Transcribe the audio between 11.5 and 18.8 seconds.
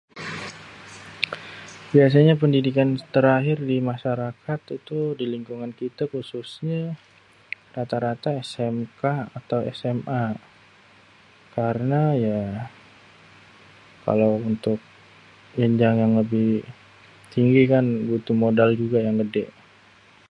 Karena ya, kalo untuk jenjang yang lebih tinggi kan butuh modal